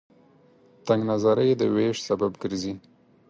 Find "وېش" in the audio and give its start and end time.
1.75-1.97